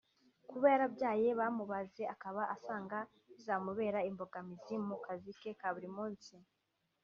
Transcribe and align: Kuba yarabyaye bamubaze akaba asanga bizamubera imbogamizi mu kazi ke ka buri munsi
Kuba 0.49 0.65
yarabyaye 0.73 1.27
bamubaze 1.39 2.03
akaba 2.13 2.41
asanga 2.55 2.97
bizamubera 3.29 3.99
imbogamizi 4.09 4.73
mu 4.87 4.95
kazi 5.05 5.31
ke 5.39 5.51
ka 5.59 5.67
buri 5.75 5.89
munsi 5.97 6.33